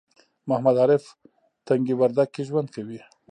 [0.49, 1.03] محمد عارف
[1.67, 2.99] تنگي وردک کې ژوند کوي